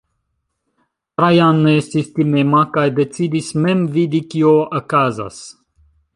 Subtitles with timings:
[1.19, 5.41] Trajan ne estis timema kaj decidis mem vidi kio okazas.